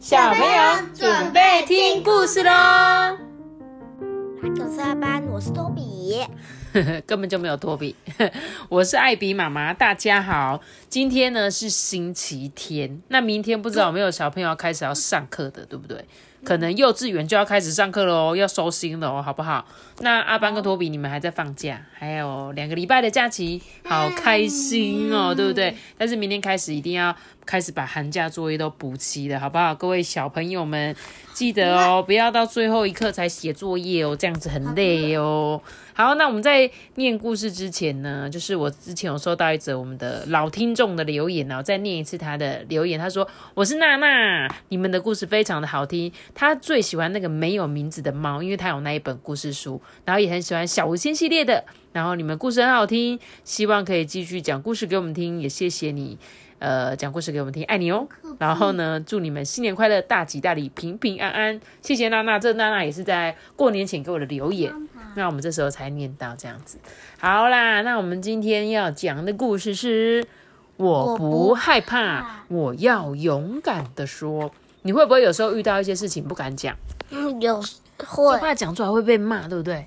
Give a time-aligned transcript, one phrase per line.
[0.00, 3.18] 小朋友准备听故事喽！
[4.56, 6.24] 九四二班，我是托比。
[7.06, 7.94] 根本就没有托比，
[8.70, 9.74] 我是艾比妈妈。
[9.74, 16.02] 大家好，今天呢是星期天，那明天不知道有没有小朋友要开始要上课的，对不对？
[16.44, 19.66] 可能幼稚园就要开始上课了哦，要收心了哦，好不好？
[20.00, 25.76] 那阿班跟托比，你们还在放假，还有两个礼拜的假期，好开心哦，对不对？
[25.98, 27.14] 但是明天开始一定要
[27.44, 29.74] 开始把寒假作业都补齐了，好不好？
[29.74, 30.96] 各位小朋友们，
[31.34, 35.60] 记得哦，不要到最后一刻才写作业哦，这样子很累哦。
[35.92, 42.98] 好，那我们在念故事之前呢，就是我之前有收到一则我们的老听众的留言哦，再念一次他的留言。
[42.98, 46.10] 他说：“我是娜娜，你们的故事非常的好听。
[46.34, 51.64] 他最喜欢那个没有名字的猫，因为他有那一本故事书，然后也很喜欢小无仙系列的。
[51.92, 56.18] 然后你们故事很好听，希望可以继续讲故事给我们听，也谢谢你。”
[56.60, 58.06] 呃，讲故事给我们听，爱你哦。
[58.38, 61.58] 然后呢，祝你们新年快乐，大吉大利，平平安安。
[61.80, 64.70] 谢谢娜娜，这娜娜也是在过年前给我的留言，
[65.14, 66.76] 那我们这时候才念到这样子。
[67.18, 70.26] 好啦，那我们今天要讲的故事是：
[70.76, 74.52] 我不害怕，我要勇敢的说。
[74.82, 76.76] 你会不会有时候遇到一些事情不敢讲？
[77.10, 77.62] 嗯，有
[77.98, 79.84] 会，怕讲出来会被骂，对不对？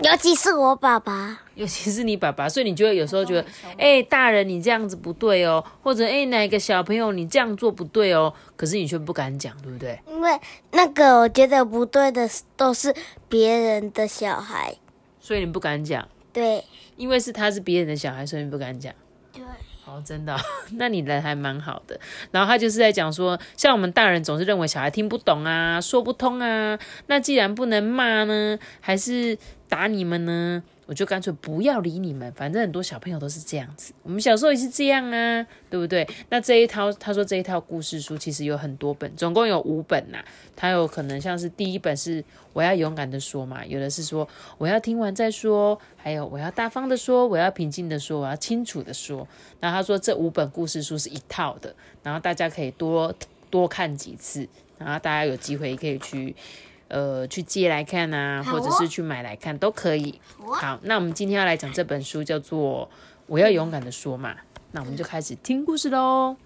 [0.00, 3.46] 尤其是我爸爸，尤其是你爸爸，所以你就会有时候觉得，
[3.78, 10.00] 哎，大人你这样子不对哦，或者哎，哪个小朋友你这样做不对哦，可是你却不敢讲，对不对？
[10.08, 10.40] 因为
[10.72, 12.92] 那个我觉得不对的都是
[13.28, 14.74] 别人的小孩，
[15.20, 16.08] 所以你不敢讲。
[16.32, 16.64] 对，
[16.96, 18.92] 因为是他是别人的小孩，所以你不敢讲。
[19.32, 19.44] 对，
[19.92, 20.34] 哦，真的，
[20.78, 21.98] 那你人还蛮好的。
[22.30, 29.38] 然后他就是在讲说，像我们大人总是认为小孩听不懂啊，说不通啊，那既然不能骂呢，还是。
[29.72, 32.30] 打你们呢，我就干脆不要理你们。
[32.32, 36.06] 反正很多小朋友都是这样子，我们小时候也是这样啊，对不对？
[36.28, 40.18] 那这一套，他说这一套故事书其实有很多本，总共有五本呐。
[40.54, 42.22] 他有可能像是第一本是
[42.52, 44.28] 我要勇敢的说嘛，有的是说
[44.58, 49.26] 我要听完再说，还有我要大方的说，我要平静的说，我要清楚的说。
[49.60, 53.10] 那他说这五本故事书是一套的，然后大家可以多
[53.48, 54.46] 多看几次，
[54.76, 56.36] 然后大家有机会也可以去。
[56.92, 60.20] 呃，去借来看啊，或者是去买来看都可以。
[60.38, 62.86] 好，那我们今天要来讲这本书，叫做
[63.26, 64.36] 《我要勇敢的说》嘛。
[64.72, 66.36] 那我们就开始听故事喽。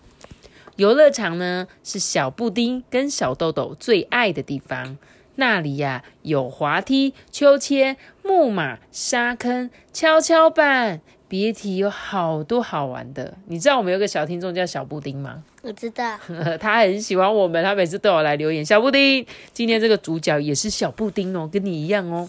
[0.77, 4.97] 游乐场呢，是小布丁跟小豆豆最爱的地方。
[5.35, 11.01] 那里呀，有滑梯、秋千、木马、沙坑、跷跷板。
[11.29, 15.43] 别提有好多好玩的，你知道我们有个小听众叫小布丁吗？
[15.67, 16.17] 我知道，
[16.61, 18.65] 他很喜欢我们，他每次都有来留言。
[18.65, 22.29] 小布丁，今天这个主角也是小布丁哦，跟你一样哦。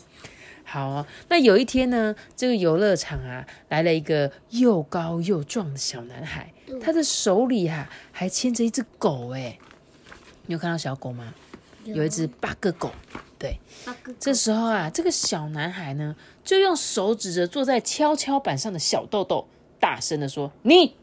[0.63, 9.59] 好，那有一天呢，这个游乐场啊，来了一个又高又壮的小男孩，他的手里啊还牵着一只狗，哎，
[10.47, 11.31] 你有看到小狗吗？
[11.85, 12.91] 有一只八个狗。
[13.37, 13.59] 对，
[14.19, 19.47] 这时候啊，这个小男孩呢，就用手指着坐在跷跷板上的小豆豆，
[19.79, 20.95] 大声的说：“你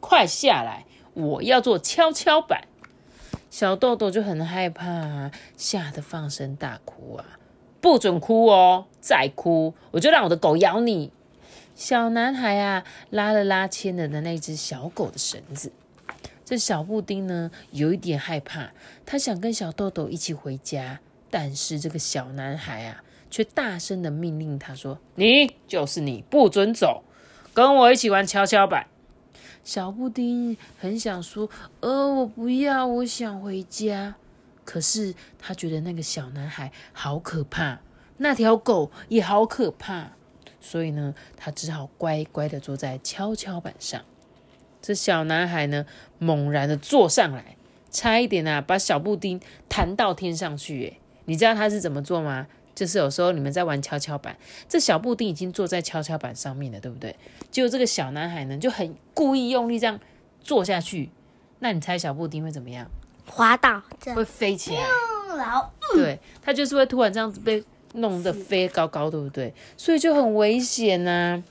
[0.00, 2.64] 快下来，我要做跷跷板。”
[3.50, 7.38] 小豆豆就很害怕，啊吓得放声大哭啊！
[7.80, 11.12] 不准哭哦，再哭我就让我的狗咬你！
[11.74, 15.72] 小男孩啊，拉了拉牵着的那只小狗的绳子。
[16.44, 18.72] 这小布丁呢，有一点害怕，
[19.04, 21.00] 他想跟小豆豆一起回家。
[21.30, 27.04] 但是这个小男孩啊，却大声的命令他说：“你就是你，不准走，
[27.54, 28.86] 跟我一起玩跷跷板。”
[29.64, 31.48] 小布丁很想说
[31.80, 34.16] ：“呃，我不要，我想回家。”
[34.64, 37.80] 可是他觉得那个小男孩好可怕，
[38.18, 40.12] 那条狗也好可怕，
[40.60, 44.02] 所以呢，他只好乖乖的坐在跷跷板上。
[44.80, 45.86] 这小男孩呢，
[46.18, 47.56] 猛然的坐上来，
[47.90, 52.46] 差一点啊，把小布丁弹到天上去，诶你知道他是怎么做吗？
[52.74, 54.36] 就是有时候你们在玩跷跷板，
[54.68, 57.14] 这小布丁已经坐在跷跷板上面了，对不对？
[57.50, 60.00] 结果这个小男孩呢，就很故意用力这样
[60.42, 61.10] 坐下去。
[61.58, 62.90] 那你猜小布丁会怎么样？
[63.26, 63.82] 滑倒，
[64.14, 64.82] 会飞起来。
[65.94, 67.62] 对，他就是会突然这样子被
[67.94, 69.54] 弄得飞高高，对不对？
[69.76, 71.42] 所以就很危险呐。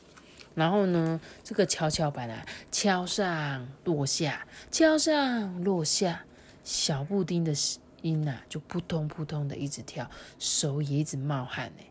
[0.56, 6.24] 然后呢，这个跷跷板啊，敲上落下，敲上落下，
[6.64, 7.54] 小布丁的。
[8.02, 10.10] 音呐就扑通扑通的一直跳，
[10.40, 11.84] 手也一直冒汗呢。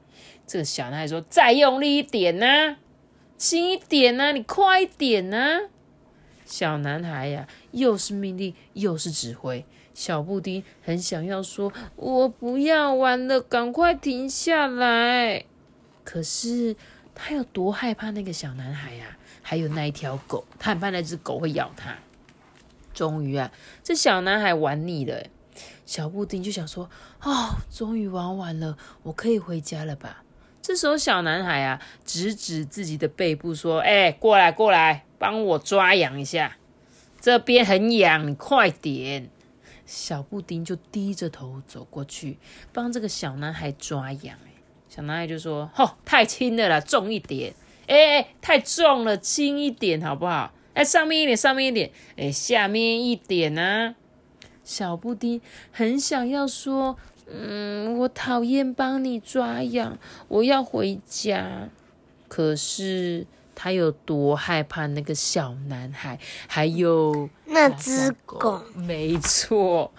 [0.46, 2.76] 这个小男孩说：“再用力一点呐，
[3.36, 5.68] 轻一点呐，你快一点呐。”
[6.44, 9.64] 小男孩呀，又是命令又是指挥。
[9.94, 15.44] 小布丁很想要说：“我不要玩了，赶快停下来。”
[16.04, 16.74] 可是
[17.14, 19.16] 他有多害怕那个小男孩呀？
[19.42, 21.96] 还有那一条狗，他很怕那只狗会咬他。
[22.92, 23.50] 终于啊，
[23.82, 25.26] 这小男孩玩腻了。
[25.90, 26.88] 小布丁就想说
[27.20, 30.22] ：“哦，终于玩完了，我可以回家了吧？”
[30.62, 36.58] 这时候，小男孩啊，指指自己的背部说：“哎，过来，过来，帮我抓痒一下，
[37.20, 39.30] 这边很痒，你快点。”
[39.84, 42.38] 小布丁就低着头走过去，
[42.72, 44.38] 帮这个小男孩抓痒。
[44.46, 47.52] 哎，小男孩就说：“吼，太轻了啦，重一点。
[47.88, 50.54] 哎，太重了，轻一点好不好？
[50.74, 53.96] 哎，上面一点，上面一点，哎，下面一点啊。”
[54.64, 55.40] 小布丁
[55.72, 56.96] 很想要说
[57.30, 59.98] ：“嗯，我讨厌帮你抓痒，
[60.28, 61.68] 我要回家。”
[62.28, 63.26] 可是
[63.56, 68.62] 他有多害怕那个小男孩，还有那只狗。
[68.76, 69.92] 没错，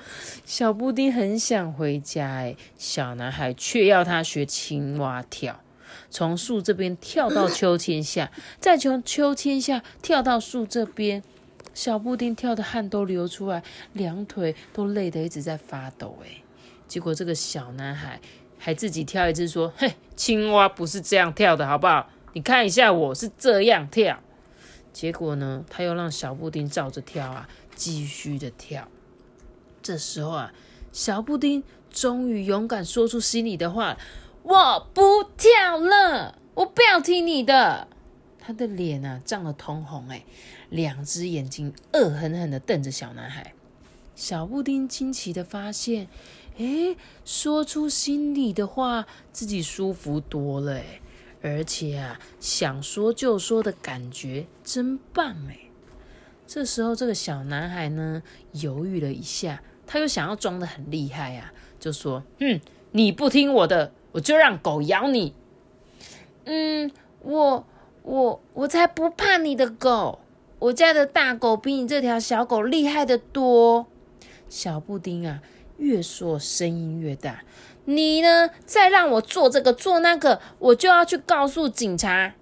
[0.46, 5.60] 小布丁很想回家，哎，小男孩却要他学青蛙跳，
[6.10, 11.22] 从树这边跳到秋千下，再从秋千下跳到树这边。
[11.74, 13.64] 小布丁跳的汗都流出来，
[13.94, 16.18] 两腿都累得一直在发抖。
[16.24, 16.44] 哎，
[16.88, 18.20] 结果这个小男孩
[18.58, 22.10] 还自己跳一次，说：“嘿，青蛙不是这样跳的，好不好？
[22.34, 24.20] 你看一下，我是这样跳。”
[24.92, 28.88] 结果呢，他又让小布丁照着跳啊，继续的跳。
[29.82, 30.54] 这时候啊，
[30.92, 33.98] 小布丁终于勇敢说出心里的话
[34.44, 37.88] ：“我不跳了，我不要听你的。”
[38.42, 40.24] 他的脸啊涨得通红，哎。
[40.70, 43.54] 两只眼睛恶狠狠的瞪着小男孩，
[44.16, 46.08] 小布丁惊奇的发现，
[46.58, 46.96] 诶，
[47.26, 51.02] 说出心里的话，自己舒服多了，诶，
[51.42, 55.70] 而且啊，想说就说的感觉真棒，诶。
[56.48, 58.24] 这时候，这个小男孩呢，
[58.54, 62.62] 犹豫了一下，他又想要装的很厉害啊，就说：“嗯，
[62.92, 65.34] 你不听我的，我就让狗咬你。”
[66.46, 66.90] 嗯，
[67.20, 67.66] 我
[68.04, 70.20] 我我才不怕你的狗。
[70.60, 73.88] 我家的大狗比你这条小狗厉害的多。
[74.48, 75.42] 小布丁啊，
[75.78, 77.44] 越说声音越大。
[77.86, 82.36] 你呢，再让我做这个做那个，我就要去告诉警察。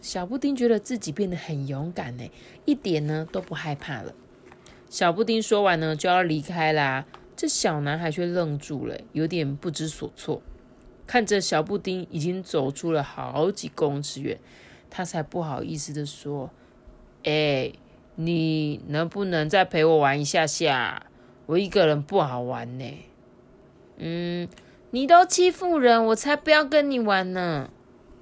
[0.00, 2.30] 小布丁觉得自己变得很勇敢呢，
[2.66, 4.12] 一点呢都不害怕了。
[4.90, 7.06] 小布丁说完呢，就要离开啦。
[7.34, 10.42] 这小男孩却愣住了，有点不知所措，
[11.06, 14.38] 看着小布丁已经走出了好几公尺远，
[14.90, 16.50] 他才不好意思的说。
[17.24, 17.72] 哎，
[18.14, 21.06] 你能不能再陪我玩一下下？
[21.46, 22.84] 我一个人不好玩呢。
[23.96, 24.48] 嗯，
[24.92, 27.70] 你都欺负人，我才不要跟你玩呢。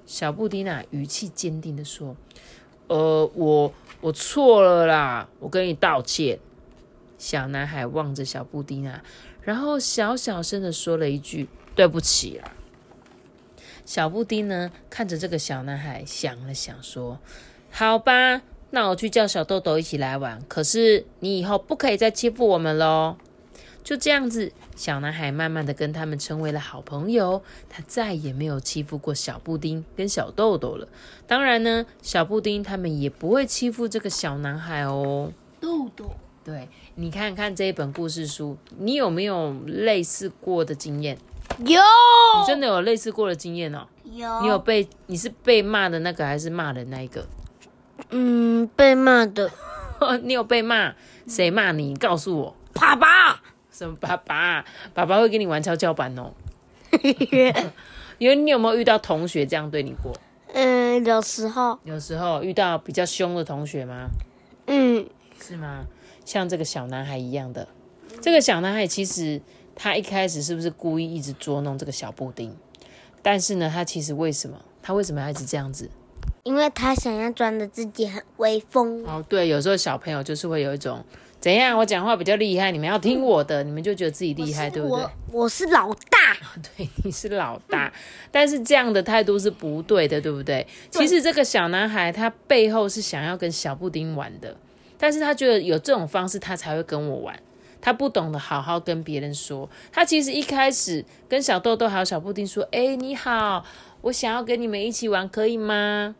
[0.05, 2.17] 小布丁啊，语气坚定的说
[2.87, 6.39] ：“呃，我我错了啦，我跟你道歉。”
[7.17, 9.03] 小男孩望着小布丁啊，
[9.41, 12.51] 然后小小声的说了一句：“对不起啦。”
[13.87, 17.19] 小布丁呢，看着这个小男孩，想了想说
[17.71, 18.41] ：“好吧。”
[18.71, 23.15] 那我去叫小豆豆一起来玩，可是你以后不可以再欺负我们喽。
[23.85, 30.89] 就这样子，小男孩慢慢的跟他们成为了好朋友，他再也没有欺负过小布丁跟小豆豆了。
[31.25, 35.31] 当然呢，小布丁他们也不会欺负这个小男孩哦。
[35.61, 36.11] 豆豆，
[36.43, 41.17] 对你看看这一本故事书，你有没有类似过的经验？
[41.59, 41.81] 有，
[42.39, 43.87] 你真的有类似过的经验哦。
[44.03, 47.25] 有，你有被你是被骂的那个，还是骂的那一个？
[48.09, 49.51] 嗯，被骂的，
[50.23, 50.93] 你有被骂？
[51.27, 51.95] 谁骂你？
[51.95, 52.55] 告诉我。
[52.73, 53.41] 爸爸？
[53.71, 54.63] 什么爸爸？
[54.93, 56.31] 爸爸会跟你玩跷跷板哦。
[58.17, 60.13] 因为你有没有遇到同学这样对你过？
[60.53, 61.77] 嗯，有时候。
[61.83, 64.07] 有时候遇到比较凶的同学吗？
[64.67, 65.05] 嗯，
[65.41, 65.85] 是吗？
[66.23, 67.67] 像这个小男孩一样的。
[68.21, 69.41] 这个小男孩其实
[69.77, 72.53] 他一开始是不是故意一直捉弄这个小布丁？
[73.21, 74.59] 但是呢，他其实为什么？
[74.81, 75.89] 他为什么要一直这样子？
[76.43, 81.03] 因为他想要装的自己很威风哦，对，有时候小朋友就是会有一种
[81.39, 85.05] 怎样，我讲话比较厉害，你们要听我的，你们就觉得自己厉害，对不对？
[85.31, 86.37] 我是老大，
[86.77, 87.91] 对，你是老大，
[88.31, 90.65] 但是这样的态度是不对的，对不对？
[90.89, 94.55] 其实这个小男孩他背后是想要跟小布丁玩的，
[94.97, 97.37] 但是他觉得有这种方式他才会跟我玩，
[97.87, 99.69] 他不懂得好好跟别人说。
[99.93, 103.63] 他其实一开始跟小豆豆还有小布丁说：“哎，你好，
[104.01, 106.13] 我想要跟你们一起玩，可以吗？”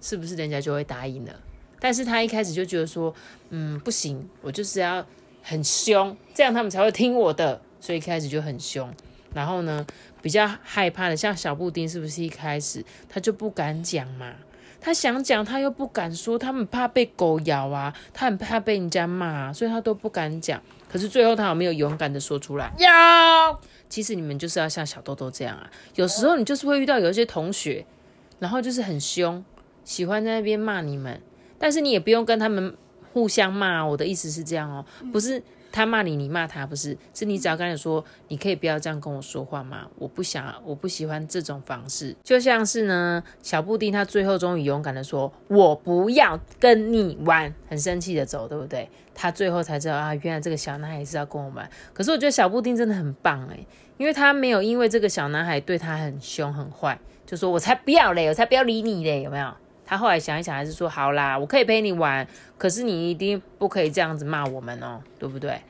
[0.00, 1.32] 是不是人家就会答应了？
[1.80, 3.12] 但是他一开始就觉得说，
[3.50, 5.04] 嗯，不行，我就是要
[5.42, 8.88] 很凶，这样他们才会听我的，所以一开始就很凶。
[9.34, 9.84] 然后呢，
[10.22, 14.34] 比较害怕的，像小布丁，是不是一开始他就不敢讲嘛？
[14.80, 20.62] 他想讲，他又不敢说，他们怕被狗咬啊，他很怕被人家骂，所以他都不敢讲。
[20.92, 22.70] 可是最后他有没有勇敢的说出来？
[22.78, 23.58] 有。
[23.88, 27.84] 其实你们就是要像小豆豆这样啊，有时候你就是会遇到有一些同学，
[28.38, 29.42] 然后就是很凶。
[29.84, 31.20] 喜欢在那边骂你们，
[31.58, 32.76] 但是你也不用跟他们
[33.12, 33.84] 互相骂。
[33.84, 36.96] 我的意思是这样哦，不是他骂你，你骂他，不是？
[37.14, 39.88] 是你只要跟他说，你可以不要这样跟我说话吗？
[39.98, 42.14] 我不想，我不喜欢这种方式。
[42.22, 48.88] 就像是呢，小布丁他最后终于勇敢的说，我不要跟你玩，很生气的走，对不对？
[49.14, 51.68] 他最后才知道啊，原来这个小男孩是要跟我玩。
[51.92, 59.52] 可是我觉得小布丁真的很棒诶，因为他没有因为这个小男孩对他很凶很坏，就说我才不要嘞，我才不要理你嘞，有没有？
[59.92, 65.60] 他后来想一想，还是说好啦，我可以陪你玩，可是你一定不可以这样子骂我们哦，对不对？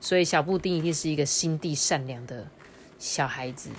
[0.00, 2.46] 所以小布丁一定是一个心地善良的
[3.00, 3.70] 小孩子，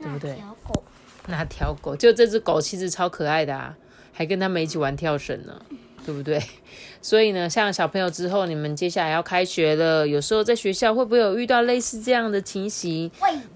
[0.00, 0.34] 对不对？
[0.42, 0.82] 条狗，
[1.28, 3.76] 那条狗就这只狗其实超可爱的啊，
[4.12, 5.62] 还跟他们一起玩跳绳呢，
[6.04, 6.42] 对不对？
[7.00, 13.08] 所以呢，像小朋友之后，你们接下来要开学了，有时候在学校会不会有遇到类似这样的情形？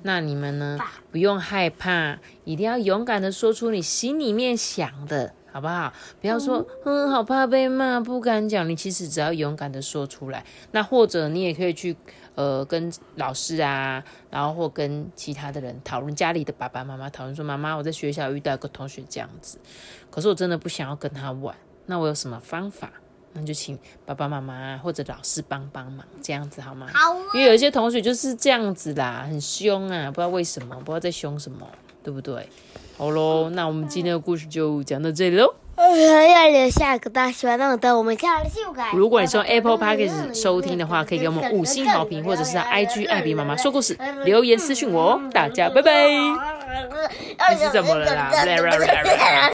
[0.02, 0.78] 那你们呢，
[1.10, 5.34] 不用害怕，一定要勇敢的说出你心里面想的。
[5.58, 5.92] 好不好？
[6.20, 8.68] 不要说，嗯，好怕被骂，不敢讲。
[8.68, 11.96] 你其实只要勇敢的说出来，那或者你也可以去，
[12.36, 14.00] 呃，跟老师啊，
[14.30, 19.58] 然后或跟其他的人讨论，家里的爸爸妈妈讨论说，妈妈，我在学校遇到一个同学这样子，
[20.12, 22.92] 可是我真的不想要跟他玩，那我有什么方法？
[23.32, 26.86] 那就请爸爸妈妈或者老师帮帮忙，这样子好吗？
[26.94, 31.68] 好，因为有一些同学就是这样子啦，很凶啊，不知道为什么，不知道在凶什么，
[32.02, 32.48] 对不对？
[32.96, 35.54] 好喽，那我们今天的故事就讲到这里喽。
[35.78, 38.42] 要留下一个大喜欢，那我等我们下。
[38.92, 45.20] 如果你是用 Apple Podcast 收听的话，可以给我们五星好评，或者是在 IG 艾比妈妈说故事留言私讯我哦。
[45.32, 46.08] 大家拜拜。
[47.54, 48.30] 你是怎么了啦？